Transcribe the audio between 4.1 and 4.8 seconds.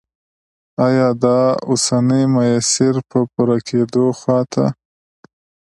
خواته